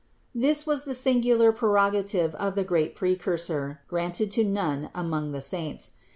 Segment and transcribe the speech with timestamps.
[0.33, 5.91] This was the singular prerogative of the great Precursor, granted to none among the saints.